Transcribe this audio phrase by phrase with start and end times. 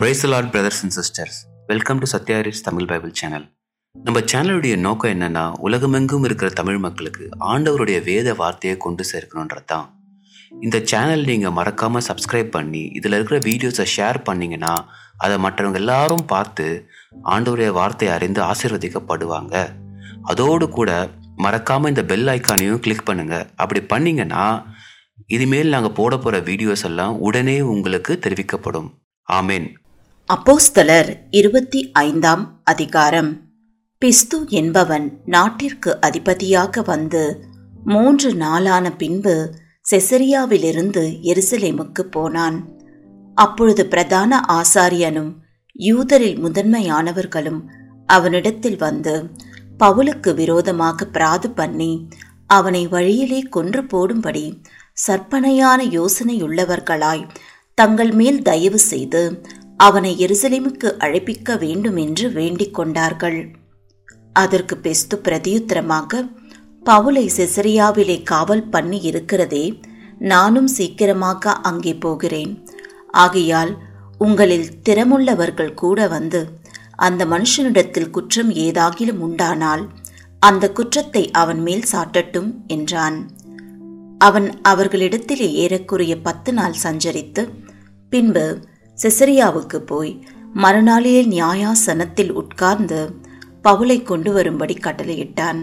[0.00, 1.36] Praise Lord brothers and sisters
[1.68, 3.44] welcome to சத்யாரிஸ் Tamil Bible channel
[3.94, 9.86] நம்ம சேனலுடைய நோக்கம் என்னன்னா உலகமெங்கும் இருக்கிற தமிழ் மக்களுக்கு ஆண்டவருடைய வேத வார்த்தையை கொண்டு சேர்க்கணுன்றது தான்
[10.64, 14.74] இந்த சேனல் நீங்கள் மறக்காமல் சப்ஸ்கிரைப் பண்ணி இதில் இருக்கிற வீடியோஸை ஷேர் பண்ணீங்கன்னா
[15.24, 16.66] அதை மற்றவங்க எல்லாரும் பார்த்து
[17.34, 19.54] ஆண்டவருடைய வார்த்தையை அறிந்து ஆசீர்வதிக்கப்படுவாங்க.
[20.32, 20.90] அதோடு கூட
[21.46, 24.44] மறக்காமல் இந்த பெல் ஐக்கானையும் கிளிக் பண்ணுங்கள் அப்படி பண்ணிங்கன்னா
[25.36, 28.88] இனிமேல் நாங்கள் போட போகிற வீடியோஸ் எல்லாம் உடனே உங்களுக்கு தெரிவிக்கப்படும்.
[29.28, 29.68] ஆமேன்.
[30.28, 33.28] அப்போஸ்தலர் இருபத்தி ஐந்தாம் அதிகாரம்.
[33.98, 37.44] பிஸ்து என்பவன் நாட்டிற்கு அதிபதியாக வந்து
[37.84, 39.34] மூன்று நாளான பின்பு
[39.90, 42.56] செசரியாவிலிருந்து எருசலேமுக்கு போனான்.
[43.34, 45.32] அப்பொழுது பிரதான ஆசாரியனும்
[45.72, 47.60] யூதரில் முதன்மையானவர்களும்
[48.06, 49.30] அவனிடத்தில் வந்து
[49.78, 52.08] பவுலுக்கு விரோதமாக பிராது பண்ணி
[52.46, 54.62] அவனை வழியிலே கொன்று போடும்படி
[55.06, 57.28] சற்பனையான யோசனையுள்ளவர்களாய்
[57.74, 59.22] தங்கள் மேல் தயவு செய்து
[59.80, 63.38] அவனை எருசலேமுக்கு அழைப்பிக்க வேண்டும் என்று வேண்டிக் கொண்டார்கள்.
[64.32, 66.22] அதற்கு பெஸ்து பிரதியுத்தரமாக
[66.84, 69.66] பவுலை செசரியாவிலே காவல் பண்ணி இருக்கிறதே
[70.32, 72.52] நானும் சீக்கிரமாக அங்கே போகிறேன்.
[73.24, 73.72] ஆகையால்
[74.18, 76.40] உங்களில் திறமுள்ளவர்கள் கூட வந்து
[76.96, 79.82] அந்த மனுஷனிடத்தில் குற்றம் ஏதாகிலும் உண்டானால்
[80.42, 83.18] அந்த குற்றத்தை அவன் மேல் சாட்டட்டும் என்றான்.
[84.20, 87.42] அவன் அவர்களிடத்திலே ஏறக்குறைய பத்து நாள் சஞ்சரித்து
[88.12, 88.46] பின்பு
[89.02, 90.12] செசரியாவுக்கு போய்
[90.54, 93.00] மறுநாளிலே நியாயாசனத்தில் உட்கார்ந்து
[93.64, 95.60] பவுலை கொண்டு வரும்படி கட்டளையிட்டான்.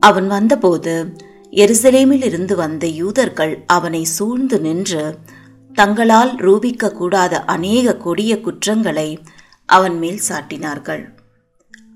[0.00, 1.14] அவன் வந்தபோது
[1.50, 5.18] எருசலேமில் இருந்து வந்த யூதர்கள் அவனை சூழ்ந்து நின்று
[5.74, 9.08] தங்களால் ரூபிக்க கூடாத அநேக கொடிய குற்றங்களை
[9.66, 11.04] அவன் மேல் சாட்டினார்கள்.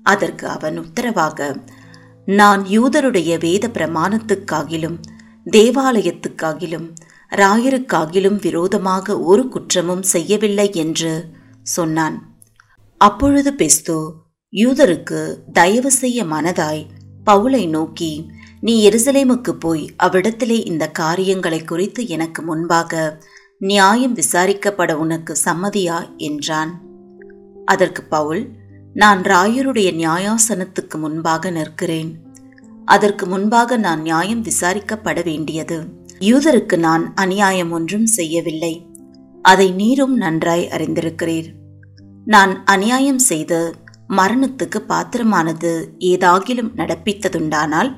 [0.03, 1.55] அதற்கு அவன் உத்தரவாக
[2.25, 4.97] நான் யூதருடைய வேத பிரமாணத்துக்காகிலும்
[5.51, 6.87] தேவாலயத்துக்காகிலும்
[7.35, 11.29] ராயருக்காகிலும் விரோதமாக ஒரு குற்றமும் செய்யவில்லை என்று
[11.61, 12.35] சொன்னான்.
[12.97, 14.11] அப்பொழுது பெஸ்தோ
[14.53, 16.87] யூதருக்கு தயவு செய்ய மனதாய்
[17.25, 18.29] பவுலை நோக்கி
[18.61, 23.21] நீ எருசலேமுக்கு போய் அவ்விடத்திலே இந்த காரியங்களை குறித்து எனக்கு முன்பாக
[23.57, 26.15] நியாயம் விசாரிக்கப்பட உனக்கு சம்மதியா?
[26.17, 26.81] என்றான்.
[27.65, 28.49] அதற்கு பவுல்
[28.93, 32.23] நான் ராயருடைய நியாயாசனத்துக்கு முன்பாக நிற்கிறேன்.
[32.85, 36.03] அதற்கு முன்பாக நான் நியாயம் விசாரிக்கப்பட வேண்டியது.
[36.27, 38.73] யூதருக்கு நான் அநியாயம் ஒன்றும் செய்யவில்லை.
[39.41, 41.49] அதை நீரும் நன்றாய் அறிந்திருக்கிறீர்.
[42.25, 43.59] நான் அநியாயம் செய்து
[44.09, 45.71] மரணத்துக்கு பாத்திரமானது
[46.11, 47.89] ஏதாகிலும் நடப்பித்ததுண்டானால்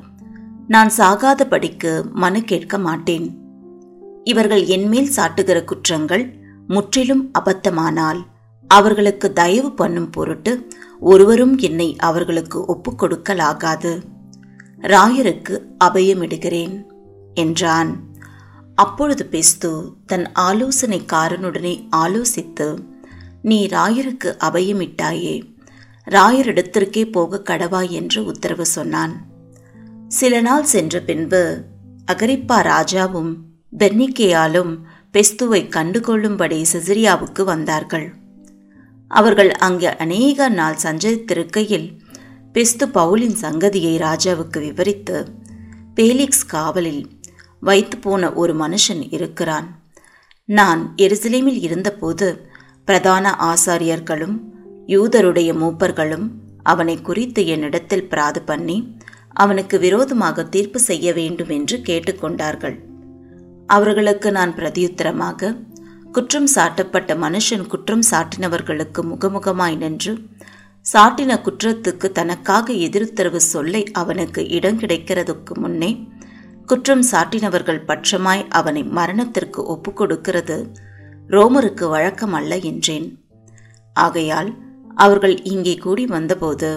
[0.68, 3.28] நான் சாகாதபடிக்கு மனு கேட்க மாட்டேன்.
[4.24, 6.26] இவர்கள் என்மேல் சாட்டுகிற குற்றங்கள்
[6.68, 8.22] முற்றிலும் அபத்தமானால்
[8.70, 10.54] அவர்களுக்கு தயவு பண்ணும் பொருட்டு
[11.12, 13.94] ஒருவரும் என்னை அவர்களுக்கு ஒப்புக்கொடுக்கலாகாது.
[14.94, 15.56] ராயருக்கு
[15.86, 16.76] அபயமிடுகிறேன்
[17.34, 17.92] என்றான்.
[18.78, 19.70] அப்பொழுது பெஸ்து
[20.06, 22.68] தன் ஆலோசனைக்காரனுடனே ஆலோசித்து
[23.42, 25.36] நீ ராயருக்கு அபயமிட்டாயே
[26.08, 29.14] ராயரிடத்திற்கே போக கடவாய் என்று உத்தரவு சொன்னான்.
[30.08, 31.42] சில நாள் சென்ற பின்பு
[32.12, 33.32] அகரிப்பா ராஜாவும்
[33.78, 34.74] பெர்னிக்கேயாலும்
[35.14, 38.08] பெஸ்துவை கண்டுகொள்ளும்படி செசிரியாவுக்கு வந்தார்கள்.
[39.08, 41.90] அவர்கள் அங்கே அநேக நாள் சஞ்சரித்திருக்கையில்
[42.52, 45.18] பெஸ்து பவுலின் சங்கதியை ராஜாவுக்கு விவரித்து
[45.96, 47.04] பேலிக்ஸ் காவலில்
[47.60, 49.68] வைத்து போன ஒரு மனுஷன் இருக்கிறான்.
[50.46, 52.50] நான் எருசலேமில் இருந்தபோது
[52.86, 54.36] பிரதான ஆசாரியர்களும்
[54.88, 56.28] யூதருடைய மூப்பர்களும்
[56.64, 58.98] அவனை குறித்து என்னிடத்தில் பிராது பண்ணி
[59.34, 62.78] அவனுக்கு விரோதமாக தீர்ப்பு செய்ய வேண்டும் என்று கேட்டுக்கொண்டார்கள்
[63.68, 65.56] அவர்களுக்கு நான் பிரதியுத்தரமாக
[66.12, 70.18] குற்றம் சாட்டப்பட்ட மனுஷன் குற்றம் சாட்டினவர்களுக்கு முகமுகமாய் நின்று
[70.94, 76.08] சாட்டின குற்றத்துக்கு தனக்காக எதிர்த்தரவு சொல்லை அவனுக்கு இடம் கிடைக்கிறதுக்கு முன்னே
[76.68, 80.58] குற்றம் சாட்டினவர்கள் பட்சமாய் அவனை மரணத்திற்கு ஒப்புக் கொடுக்கிறது
[81.28, 83.08] ரோமருக்கு வழக்கம் அல்ல என்றேன்.
[83.96, 84.50] ஆகையால்
[84.98, 86.70] அவர்கள் இங்கே கூடி வந்தபோது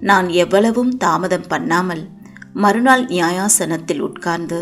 [0.00, 2.04] நான் எவ்வளவும் தாமதம் பண்ணாமல்
[2.52, 4.60] மறுநாள் நியாயாசனத்தில் உட்கார்ந்து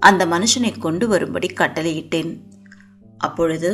[0.00, 2.32] அந்த மனுஷனை கொண்டு வரும்படி கட்டளையிட்டேன்.
[3.18, 3.70] அப்பொழுது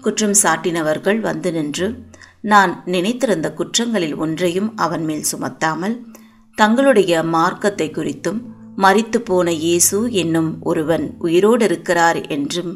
[0.00, 1.88] குற்றம் சாட்டினவர்கள் வந்து நின்று
[2.40, 5.96] நான் நினைத்திருந்த குற்றங்களில் ஒன்றையும் அவன் மேல் சுமத்தாமல்
[6.58, 8.40] தங்களுடைய மார்க்கத்தை குறித்தும்
[8.82, 12.74] மறித்து போன இயேசு என்னும் ஒருவன் உயிரோடு இருக்கிறார் என்றும்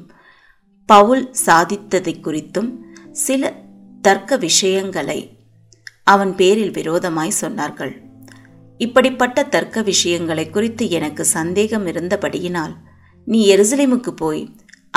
[0.88, 2.70] பவுல் சாதித்ததை குறித்தும்
[3.26, 3.52] சில
[4.02, 5.20] தர்க்க விஷயங்களை
[6.12, 7.92] அவன் பேரில் விரோதமாய் சொன்னார்கள்.
[8.80, 12.74] இப்படிப்பட்ட தர்க்க விஷயங்களை குறித்து எனக்கு சந்தேகம் இருந்தபடியினால்
[13.26, 14.42] நீ எருசலேமுக்கு போய்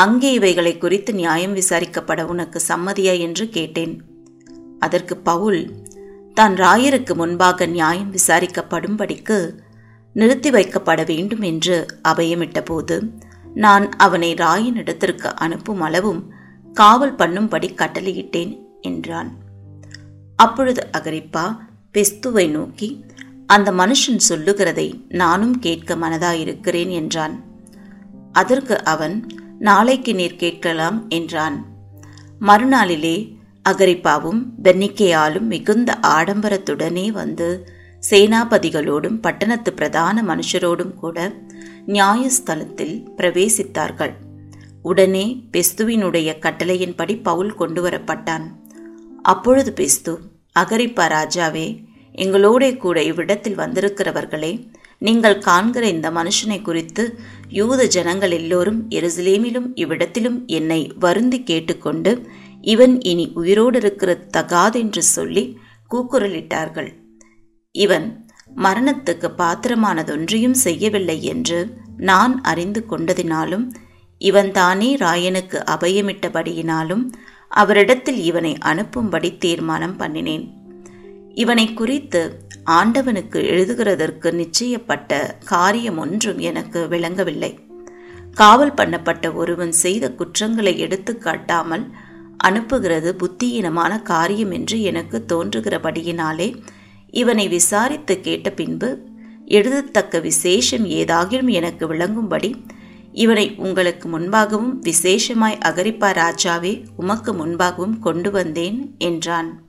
[0.04, 3.94] அங்கே இவைகளை குறித்து நியாயம் விசாரிக்கப்பட உனக்கு சம்மதியா என்று கேட்டேன்.
[4.80, 5.62] அதற்கு பவுல்
[6.33, 9.38] தான் ராயருக்கு முன்பாக நியாயம் விசாரிக்கப்படும்படிக்கு
[10.19, 12.96] நிறுத்தி வைக்கப்பட வேண்டும் என்று அபயமிட்டபோது
[13.56, 16.22] நான் அவனை ராயின் இடத்திற்கு அனுப்பும் அளவும்
[16.75, 19.30] காவல் பண்ணும்படி கட்டளையிட்டேன் என்றான்.
[20.40, 21.46] அப்பொழுது அகரிப்பா
[21.94, 22.90] பெஸ்துவை நோக்கி
[23.46, 24.88] அந்த மனுஷன் சொல்லுகிறதை
[25.22, 27.36] நானும் கேட்க மனதாயிருக்கிறேன் என்றான்.
[28.31, 29.16] அதற்கு அவன்
[29.60, 31.58] நாளைக்கு நீர் கேட்கலாம் என்றான்.
[32.42, 33.18] மறுநாளிலே
[33.69, 37.50] அகரிப்பாவும் பென்னிக்கேயாலும் மிகுந்த ஆடம்பரத்துடனே வந்து
[38.09, 41.18] சேனாபதிகளோடும் பட்டணத்து பிரதான மனுஷரோடும் கூட
[41.86, 44.13] நியாயஸ்தலத்தில் பிரவேசித்தார்கள்.
[44.81, 48.45] உடனே பெஸ்துவினுடைய கட்டளையின்படி பவுல் கொண்டு வரப்பட்டான்.
[49.21, 50.13] அப்பொழுது பெஸ்து
[50.59, 51.68] அகரிப்பா ராஜாவே
[52.15, 54.51] எங்களோடே கூட இவ்விடத்தில் வந்திருக்கிறவர்களே
[55.00, 57.04] நீங்கள் காண்கிற இந்த மனுஷனை குறித்து
[57.50, 62.13] யூத ஜனங்கள் எல்லோரும் எருசலேமிலும் இவ்விடத்திலும் என்னை வருந்தி கேட்டுக்கொண்டு
[62.62, 65.44] இவன் இனி உயிரோடு இருக்கிற தகாதென்று சொல்லி
[65.92, 66.89] கூக்குரலிட்டார்கள்.
[67.83, 68.07] இவன்
[68.63, 71.59] மரணத்துக்கு பாத்திரமானதொன்றையும் செய்யவில்லை என்று
[72.09, 73.65] நான் அறிந்து கொண்டதினாலும்
[74.21, 77.03] இவன் தானே ராயனுக்கு அபயமிட்டபடியினாலும்
[77.51, 80.45] அவரிடத்தில் இவனை அனுப்பும்படி தீர்மானம் பண்ணினேன்.
[81.33, 82.21] இவனை குறித்து
[82.71, 85.12] ஆண்டவனுக்கு எழுதுகிறதற்கு நிச்சயப்பட்ட
[85.45, 87.51] காரியம் ஒன்றும் எனக்கு விளங்கவில்லை.
[88.38, 91.85] காவல் பண்ணப்பட்ட ஒருவன் செய்த குற்றங்களை எடுத்து காட்டாமல்
[92.47, 96.50] அனுப்புகிறது புத்தியீனமான காரியம் என்று எனக்கு தோன்றுகிறபடியினாலே
[97.12, 99.06] இவனை விசாரித்து கேட்ட பின்பு
[99.48, 102.56] எழுதத்தக்க விசேஷம் ஏதாகிலும் எனக்கு விளங்கும்படி
[103.12, 109.67] இவனை உங்களுக்கு முன்பாகவும் விசேஷமாய் அகரிப்பா ராஜாவே உமக்கு முன்பாகவும் கொண்டு வந்தேன் என்றான்.